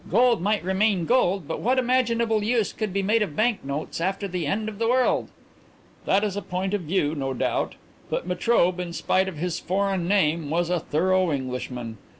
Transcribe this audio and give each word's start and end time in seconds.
"Gold 0.09 0.41
might 0.41 0.63
remain 0.63 1.05
gold, 1.05 1.47
but 1.47 1.59
what 1.61 1.77
imaginable 1.77 2.43
use 2.43 2.73
could 2.73 2.91
be 2.91 3.03
made 3.03 3.21
of 3.21 3.35
bank 3.35 3.63
notes 3.63 4.01
after 4.01 4.27
the 4.27 4.47
end 4.47 4.67
of 4.67 4.79
the 4.79 4.87
world?" 4.89 5.29
"That 6.05 6.23
is 6.23 6.35
a 6.35 6.41
point 6.41 6.73
of 6.73 6.81
view, 6.81 7.13
no 7.13 7.35
doubt. 7.35 7.75
But 8.09 8.25
Metrobe, 8.27 8.79
in 8.79 8.93
spite 8.93 9.27
of 9.27 9.37
his 9.37 9.59
foreign 9.59 10.07
name, 10.07 10.49
was 10.49 10.71
a 10.71 10.79
thorough 10.79 11.31
Englishman. 11.31 11.99